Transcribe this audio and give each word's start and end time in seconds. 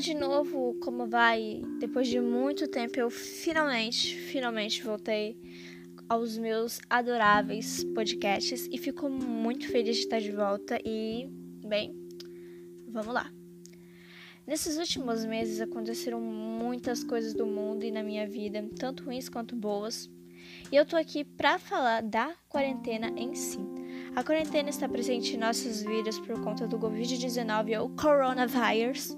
De 0.00 0.14
novo, 0.14 0.78
como 0.80 1.08
vai? 1.08 1.60
Depois 1.80 2.06
de 2.06 2.20
muito 2.20 2.68
tempo 2.68 3.00
eu 3.00 3.10
finalmente, 3.10 4.14
finalmente 4.16 4.82
voltei 4.82 5.36
aos 6.08 6.38
meus 6.38 6.80
adoráveis 6.88 7.82
podcasts 7.94 8.68
e 8.70 8.78
fico 8.78 9.10
muito 9.10 9.66
feliz 9.66 9.96
de 9.96 10.02
estar 10.04 10.20
de 10.20 10.30
volta 10.30 10.78
e, 10.84 11.28
bem, 11.66 11.94
vamos 12.86 13.12
lá. 13.12 13.28
Nesses 14.46 14.78
últimos 14.78 15.24
meses 15.24 15.60
aconteceram 15.60 16.20
muitas 16.20 17.02
coisas 17.02 17.34
do 17.34 17.44
mundo 17.44 17.84
e 17.84 17.90
na 17.90 18.02
minha 18.04 18.26
vida, 18.26 18.64
tanto 18.78 19.04
ruins 19.04 19.28
quanto 19.28 19.56
boas, 19.56 20.08
e 20.70 20.76
eu 20.76 20.86
tô 20.86 20.96
aqui 20.96 21.24
para 21.24 21.58
falar 21.58 22.02
da 22.02 22.34
quarentena 22.48 23.08
em 23.16 23.34
si. 23.34 23.77
A 24.18 24.24
quarentena 24.24 24.68
está 24.68 24.88
presente 24.88 25.36
em 25.36 25.38
nossos 25.38 25.80
vidas 25.80 26.18
por 26.18 26.40
conta 26.40 26.66
do 26.66 26.76
Covid-19 26.76 27.80
ou 27.80 27.88
coronavírus 27.90 29.16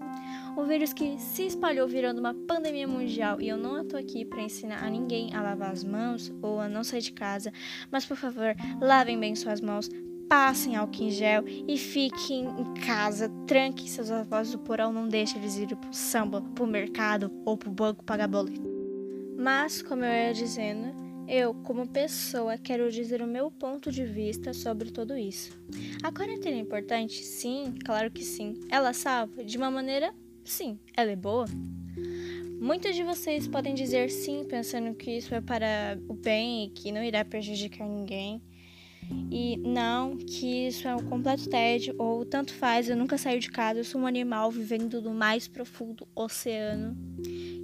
um 0.55 0.67
vírus 0.67 0.93
que 0.93 1.17
se 1.17 1.47
espalhou 1.47 1.89
virando 1.89 2.19
uma 2.19 2.35
pandemia 2.35 2.87
mundial. 2.87 3.41
E 3.41 3.49
eu 3.49 3.57
não 3.57 3.81
estou 3.81 3.99
aqui 3.99 4.27
para 4.27 4.43
ensinar 4.43 4.85
a 4.85 4.91
ninguém 4.91 5.35
a 5.35 5.41
lavar 5.41 5.71
as 5.71 5.83
mãos 5.83 6.31
ou 6.43 6.61
a 6.61 6.69
não 6.69 6.85
sair 6.85 7.01
de 7.01 7.13
casa, 7.13 7.51
mas 7.91 8.05
por 8.05 8.15
favor, 8.15 8.55
lavem 8.79 9.19
bem 9.19 9.35
suas 9.35 9.63
mãos, 9.63 9.89
passem 10.29 10.77
álcool 10.77 11.05
em 11.05 11.11
gel 11.11 11.45
e 11.49 11.79
fiquem 11.79 12.45
em 12.45 12.75
casa, 12.85 13.31
tranquem 13.47 13.87
seus 13.87 14.11
avós 14.11 14.53
do 14.53 14.59
porão, 14.59 14.93
não 14.93 15.09
deixem 15.09 15.41
eles 15.41 15.57
irem 15.57 15.79
pro 15.79 15.95
samba, 15.95 16.43
pro 16.55 16.67
mercado 16.67 17.33
ou 17.47 17.57
pro 17.57 17.71
banco 17.71 18.05
pagar 18.05 18.29
boleto. 18.29 18.69
Mas, 19.39 19.81
como 19.81 20.05
eu 20.05 20.13
ia 20.13 20.35
dizendo, 20.35 21.00
eu, 21.31 21.55
como 21.55 21.87
pessoa, 21.87 22.59
quero 22.59 22.91
dizer 22.91 23.23
o 23.23 23.27
meu 23.27 23.51
ponto 23.51 23.91
de 23.91 24.05
vista 24.05 24.53
sobre 24.53 24.91
tudo 24.91 25.17
isso. 25.17 25.59
A 26.03 26.11
quarentena 26.11 26.57
é 26.57 26.61
importante? 26.61 27.23
Sim, 27.23 27.75
claro 27.85 28.11
que 28.11 28.25
sim. 28.25 28.55
Ela 28.69 28.93
salva 28.93 29.45
de 29.45 29.57
uma 29.57 29.71
maneira 29.71 30.13
Sim, 30.45 30.79
ela 30.97 31.11
é 31.11 31.17
boa? 31.17 31.47
Muitos 32.61 32.95
de 32.95 33.03
vocês 33.03 33.47
podem 33.47 33.75
dizer 33.75 34.11
sim, 34.11 34.45
pensando 34.45 34.95
que 34.95 35.19
isso 35.19 35.35
é 35.35 35.41
para 35.41 35.99
o 36.09 36.15
bem 36.15 36.65
e 36.65 36.71
que 36.71 36.91
não 36.91 37.03
irá 37.03 37.25
prejudicar 37.25 37.89
ninguém. 37.89 38.43
E 39.31 39.57
não, 39.59 40.17
que 40.17 40.67
isso 40.67 40.87
é 40.87 40.95
um 40.95 41.05
completo 41.05 41.49
tédio, 41.49 41.95
ou 41.99 42.25
tanto 42.25 42.53
faz, 42.53 42.89
eu 42.89 42.97
nunca 42.97 43.17
saio 43.17 43.41
de 43.41 43.51
casa, 43.51 43.81
eu 43.81 43.85
sou 43.85 44.01
um 44.01 44.07
animal 44.07 44.51
vivendo 44.51 45.01
no 45.01 45.15
mais 45.15 45.49
profundo 45.49 46.07
oceano. 46.15 46.97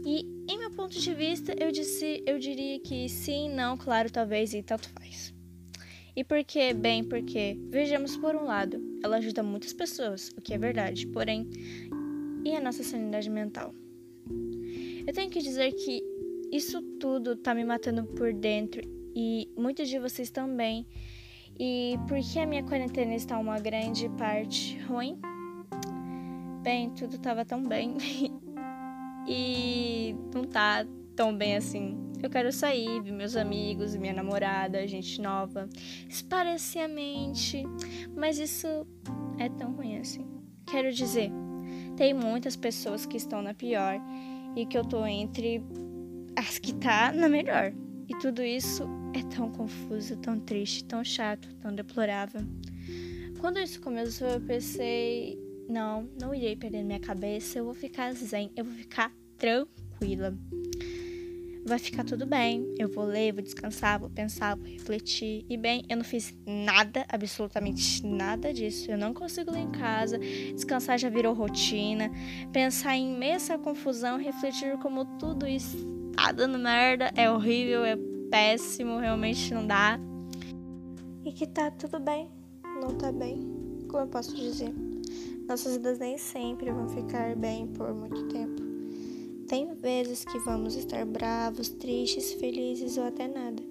E, 0.05 0.25
ponto 0.87 1.01
de 1.01 1.15
vista, 1.15 1.53
eu, 1.59 1.73
disse, 1.73 2.23
eu 2.25 2.39
diria 2.39 2.79
que 2.79 3.09
sim, 3.09 3.51
não, 3.51 3.77
claro, 3.77 4.09
talvez 4.09 4.55
e 4.55 4.63
tanto 4.63 4.89
faz. 4.91 5.35
E 6.15 6.23
por 6.23 6.45
que? 6.45 6.73
Bem, 6.73 7.03
porque, 7.03 7.59
vejamos 7.71 8.17
por 8.17 8.37
um 8.37 8.45
lado, 8.45 8.81
ela 9.03 9.17
ajuda 9.17 9.43
muitas 9.43 9.73
pessoas, 9.73 10.29
o 10.39 10.41
que 10.41 10.55
é 10.55 10.59
verdade, 10.59 11.09
porém, 11.09 11.51
e 12.45 12.55
a 12.55 12.61
nossa 12.61 12.85
sanidade 12.85 13.29
mental. 13.29 13.75
Eu 15.05 15.13
tenho 15.13 15.29
que 15.29 15.43
dizer 15.43 15.73
que 15.73 16.01
isso 16.53 16.81
tudo 17.01 17.35
tá 17.35 17.53
me 17.53 17.65
matando 17.65 18.05
por 18.05 18.33
dentro 18.33 18.81
e 19.13 19.49
muitos 19.59 19.89
de 19.89 19.99
vocês 19.99 20.31
também. 20.31 20.87
E 21.59 21.97
por 22.07 22.21
que 22.21 22.39
a 22.39 22.47
minha 22.47 22.63
quarentena 22.63 23.17
está 23.17 23.37
uma 23.41 23.59
grande 23.59 24.09
parte 24.11 24.79
ruim? 24.83 25.19
Bem, 26.63 26.91
tudo 26.91 27.19
tava 27.19 27.45
tão 27.45 27.65
bem 27.65 27.97
e 29.27 29.86
não 30.35 30.45
tá 30.45 30.87
tão 31.15 31.37
bem 31.37 31.57
assim. 31.57 31.97
Eu 32.23 32.31
quero 32.31 32.53
sair, 32.53 33.01
ver 33.03 33.13
meus 33.13 33.37
amigos, 33.37 33.95
minha 33.97 34.13
namorada, 34.13 34.87
gente 34.87 35.21
nova, 35.21 35.69
espaciamente, 36.09 37.65
mas 38.15 38.39
isso 38.39 38.87
é 39.39 39.49
tão 39.49 39.73
ruim 39.73 39.99
assim. 39.99 40.27
Quero 40.67 40.93
dizer, 40.93 41.31
tem 41.97 42.15
muitas 42.15 42.57
pessoas 42.57 43.07
que 43.07 43.17
estão 43.17 43.43
na 43.43 43.55
pior 43.55 44.01
e 44.57 44.67
que 44.67 44.77
eu 44.77 44.85
tô 44.85 45.05
entre 45.07 45.63
as 46.37 46.59
que 46.59 46.75
tá 46.75 47.13
na 47.13 47.29
melhor. 47.29 47.73
E 48.09 48.17
tudo 48.19 48.43
isso 48.43 48.85
é 49.15 49.23
tão 49.35 49.51
confuso, 49.51 50.17
tão 50.17 50.39
triste, 50.39 50.85
tão 50.85 51.05
chato, 51.05 51.53
tão 51.57 51.75
deplorável. 51.75 52.41
Quando 53.41 53.59
isso 53.59 53.81
começou, 53.81 54.29
eu 54.29 54.41
pensei: 54.41 55.39
não, 55.69 56.09
não 56.21 56.35
irei 56.35 56.57
perder 56.57 56.83
minha 56.83 57.01
cabeça, 57.01 57.59
eu 57.59 57.65
vou 57.65 57.75
ficar 57.75 58.13
zen, 58.13 58.51
eu 58.57 58.65
vou 58.65 58.75
ficar 58.75 59.13
tranquila 59.37 59.86
vai 61.67 61.79
ficar 61.79 62.05
tudo 62.05 62.25
bem. 62.25 62.75
Eu 62.79 62.89
vou 62.89 63.05
ler, 63.05 63.33
vou 63.33 63.43
descansar, 63.43 63.99
vou 63.99 64.09
pensar, 64.09 64.57
vou 64.57 64.67
refletir. 64.67 65.45
E 65.49 65.57
bem, 65.57 65.85
eu 65.89 65.97
não 65.97 66.05
fiz 66.05 66.33
nada, 66.47 67.05
absolutamente 67.09 68.07
nada 68.07 68.55
disso. 68.55 68.91
Eu 68.91 68.97
não 68.97 69.13
consigo 69.13 69.51
ler 69.51 69.61
em 69.61 69.73
casa. 69.73 70.19
Descansar 70.19 70.99
já 70.99 71.09
virou 71.09 71.35
rotina. 71.35 72.11
Pensar 72.53 72.97
em 72.97 73.17
meio 73.17 73.33
a 73.33 73.37
essa 73.37 73.59
confusão, 73.59 74.19
refletir 74.19 74.79
como 74.79 75.05
tudo 75.19 75.47
isso 75.47 75.77
tá 76.17 76.33
dando 76.33 76.59
merda, 76.59 77.13
é 77.15 77.31
horrível, 77.31 77.85
é 77.85 77.97
péssimo, 78.31 78.99
realmente 78.99 79.53
não 79.53 79.67
dá. 79.67 80.01
E 81.25 81.33
que 81.33 81.47
tá 81.47 81.71
tudo 81.71 82.01
bem, 82.01 82.31
não 82.81 82.97
tá 82.97 83.13
bem. 83.13 83.41
Como 83.89 84.05
eu 84.05 84.09
posso 84.09 84.35
dizer? 84.35 84.73
Nossas 85.49 85.77
vidas 85.77 85.99
nem 85.99 86.17
sempre 86.17 86.71
vão 86.71 86.89
ficar 86.89 87.37
bem 87.37 87.67
por 87.69 87.95
muito 87.95 88.29
tempo. 88.29 88.56
Tem 89.49 89.73
vezes 89.75 90.25
que 90.25 90.39
vamos 90.41 90.75
estar 90.75 91.05
bravos, 91.05 91.69
tristes, 91.69 92.33
felizes 92.33 92.99
ou 92.99 93.05
até 93.05 93.29
nada. 93.29 93.63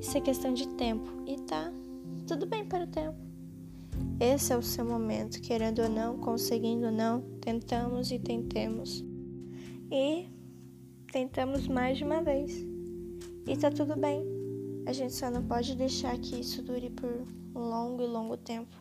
Isso 0.00 0.16
é 0.16 0.20
questão 0.22 0.54
de 0.54 0.66
tempo 0.68 1.06
e 1.26 1.36
tá 1.42 1.70
tudo 2.26 2.46
bem 2.46 2.64
para 2.64 2.84
o 2.84 2.86
tempo. 2.86 3.18
Esse 4.18 4.54
é 4.54 4.56
o 4.56 4.62
seu 4.62 4.86
momento, 4.86 5.40
querendo 5.42 5.82
ou 5.82 5.88
não, 5.88 6.18
conseguindo 6.18 6.86
ou 6.86 6.92
não, 6.92 7.20
tentamos 7.40 8.10
e 8.10 8.18
tentemos. 8.18 9.04
E 9.92 10.28
tentamos 11.12 11.68
mais 11.68 11.98
de 11.98 12.04
uma 12.04 12.22
vez. 12.22 12.64
E 13.46 13.56
tá 13.56 13.70
tudo 13.70 13.96
bem. 13.96 14.22
A 14.86 14.92
gente 14.94 15.12
só 15.12 15.30
não 15.30 15.44
pode 15.44 15.76
deixar 15.76 16.16
que 16.18 16.40
isso 16.40 16.62
dure 16.62 16.88
por 16.88 17.26
um 17.54 17.60
longo 17.60 18.02
e 18.02 18.06
longo 18.06 18.36
tempo. 18.36 18.74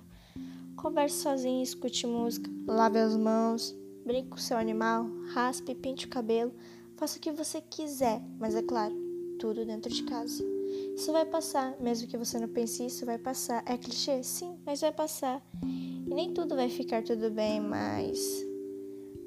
Converse 0.78 1.18
sozinho, 1.18 1.62
escute 1.62 2.08
música, 2.08 2.50
lave 2.66 3.00
as 3.00 3.18
mãos, 3.18 3.76
brinque 4.08 4.30
com 4.30 4.38
seu 4.38 4.58
animal, 4.58 5.06
raspe, 5.34 5.76
pinte 5.76 6.06
o 6.06 6.10
cabelo, 6.10 6.54
faça 6.96 7.18
o 7.18 7.22
que 7.22 7.30
você 7.30 7.60
quiser, 7.60 8.22
mas 8.40 8.56
é 8.56 8.62
claro, 8.62 8.96
tudo 9.38 9.66
dentro 9.66 9.94
de 9.94 10.04
casa. 10.04 10.44
Isso 10.96 11.12
vai 11.12 11.26
passar, 11.26 11.78
mesmo 11.80 12.08
que 12.08 12.18
você 12.18 12.40
não 12.40 12.48
pense 12.48 12.86
isso, 12.86 13.06
vai 13.06 13.18
passar. 13.18 13.64
É 13.66 13.78
clichê? 13.78 14.24
Sim, 14.24 14.58
mas 14.66 14.82
vai 14.82 14.92
passar. 14.92 15.46
E 15.64 16.14
nem 16.14 16.34
tudo 16.34 16.56
vai 16.56 16.70
ficar 16.70 17.04
tudo 17.04 17.30
bem, 17.30 17.60
mas 17.60 18.18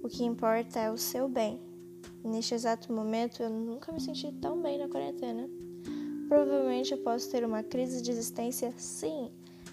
o 0.02 0.08
que 0.08 0.24
importa 0.24 0.80
é 0.80 0.90
o 0.90 0.96
seu 0.96 1.28
bem. 1.28 1.60
Neste 2.24 2.54
exato 2.54 2.92
momento 2.92 3.42
eu 3.42 3.50
nunca 3.50 3.92
me 3.92 4.00
senti 4.00 4.32
tão 4.32 4.60
bem 4.60 4.78
na 4.78 4.88
quarentena. 4.88 5.48
Provavelmente 6.26 6.92
eu 6.92 6.98
posso 6.98 7.30
ter 7.30 7.44
uma 7.44 7.62
crise 7.62 8.00
de 8.00 8.10
existência, 8.10 8.72
sim, 8.78 9.30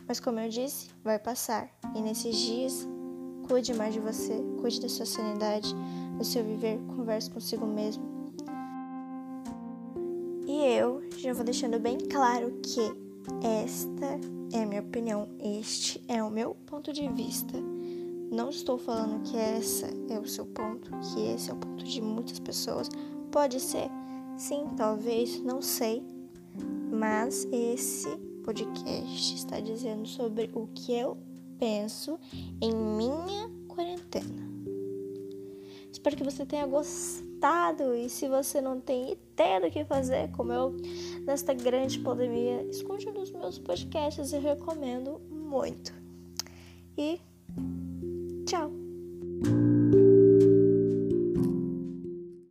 mas 0.08 0.20
como 0.20 0.40
eu 0.40 0.50
disse, 0.50 0.90
vai 1.04 1.18
passar. 1.18 1.70
E 1.96 2.02
nesses 2.02 2.36
dias 2.36 2.88
Cuide 3.48 3.74
mais 3.74 3.94
de 3.94 4.00
você, 4.00 4.44
cuide 4.60 4.82
da 4.82 4.90
sua 4.90 5.06
sanidade, 5.06 5.74
do 6.18 6.24
seu 6.24 6.44
viver, 6.44 6.80
converse 6.96 7.30
consigo 7.30 7.66
mesmo. 7.66 8.04
E 10.46 10.64
eu 10.64 11.02
já 11.18 11.34
vou 11.34 11.46
deixando 11.46 11.80
bem 11.80 11.98
claro 11.98 12.52
que 12.62 12.82
esta 13.42 14.20
é 14.54 14.64
a 14.64 14.66
minha 14.66 14.82
opinião, 14.82 15.28
este 15.40 16.04
é 16.08 16.24
o 16.24 16.30
meu 16.30 16.56
ponto 16.66 16.92
de 16.92 17.08
vista. 17.10 17.58
Não 18.32 18.50
estou 18.50 18.78
falando 18.78 19.24
que 19.24 19.38
essa 19.38 19.88
é 20.10 20.20
o 20.20 20.28
seu 20.28 20.46
ponto, 20.46 20.92
que 21.00 21.22
esse 21.28 21.50
é 21.50 21.54
o 21.54 21.58
ponto 21.58 21.84
de 21.84 22.02
muitas 22.02 22.40
pessoas. 22.40 22.90
Pode 23.32 23.60
ser, 23.60 23.90
sim, 24.38 24.66
talvez, 24.76 25.42
não 25.42 25.62
sei. 25.62 26.04
Mas 26.92 27.48
esse 27.52 28.10
podcast 28.44 29.36
está 29.36 29.60
dizendo 29.60 30.08
sobre 30.08 30.50
o 30.54 30.68
que 30.68 30.94
eu 30.94 31.18
penso 31.60 32.20
em 32.62 32.74
minha 32.74 33.50
quarentena. 33.68 34.48
Espero 35.92 36.16
que 36.16 36.24
você 36.24 36.46
tenha 36.46 36.66
gostado 36.66 37.94
e 37.96 38.10
se 38.10 38.28
você 38.28 38.62
não 38.62 38.80
tem 38.80 39.14
ideia 39.14 39.60
do 39.60 39.70
que 39.72 39.84
fazer, 39.84 40.32
como 40.32 40.52
eu 40.52 40.76
nesta 41.26 41.54
grande 41.54 42.00
pandemia, 42.00 42.64
escute 42.70 43.10
um 43.10 43.14
dos 43.14 43.32
meus 43.32 43.58
podcasts 43.60 44.32
e 44.32 44.38
recomendo 44.38 45.20
muito. 45.30 45.94
E 46.98 47.20
tchau! 48.46 48.87